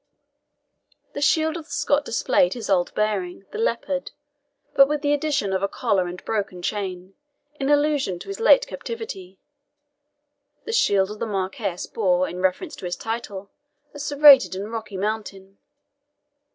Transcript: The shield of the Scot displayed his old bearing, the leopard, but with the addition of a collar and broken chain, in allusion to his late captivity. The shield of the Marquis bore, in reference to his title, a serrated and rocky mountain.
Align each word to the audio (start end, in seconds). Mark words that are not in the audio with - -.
The 1.13 1.21
shield 1.21 1.55
of 1.57 1.65
the 1.65 1.71
Scot 1.71 2.03
displayed 2.05 2.53
his 2.55 2.71
old 2.71 2.91
bearing, 2.95 3.45
the 3.51 3.59
leopard, 3.59 4.13
but 4.73 4.87
with 4.87 5.03
the 5.03 5.13
addition 5.13 5.53
of 5.53 5.61
a 5.61 5.67
collar 5.67 6.07
and 6.07 6.25
broken 6.25 6.63
chain, 6.63 7.13
in 7.59 7.69
allusion 7.69 8.17
to 8.17 8.27
his 8.27 8.39
late 8.39 8.65
captivity. 8.65 9.37
The 10.65 10.73
shield 10.73 11.11
of 11.11 11.19
the 11.19 11.27
Marquis 11.27 11.77
bore, 11.93 12.27
in 12.27 12.41
reference 12.41 12.75
to 12.77 12.85
his 12.85 12.95
title, 12.95 13.51
a 13.93 13.99
serrated 13.99 14.55
and 14.55 14.71
rocky 14.71 14.97
mountain. 14.97 15.59